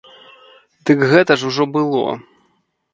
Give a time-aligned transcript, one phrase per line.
[0.89, 2.05] Дык гэта ж ужо было.